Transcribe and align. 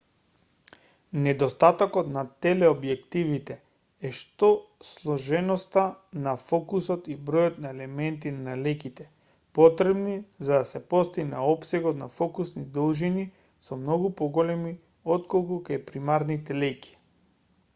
недостатокот 1.23 2.07
на 2.13 2.21
телеобјективите 2.45 3.57
е 4.09 4.09
што 4.19 4.47
сложеноста 4.91 5.83
на 6.29 6.33
фокусот 6.45 7.11
и 7.17 7.19
бројот 7.27 7.59
на 7.65 7.73
елементи 7.75 8.33
на 8.47 8.55
леќите 8.63 9.07
потребни 9.61 10.15
за 10.49 10.57
да 10.57 10.65
се 10.71 10.83
постигне 10.95 11.45
опсегот 11.53 12.01
на 12.03 12.09
фокусни 12.17 12.65
должини 12.81 13.29
се 13.69 13.81
многу 13.85 14.13
поголеми 14.25 14.75
отколку 15.17 15.63
кај 15.71 15.83
примарните 15.93 16.61
леќи 16.65 16.93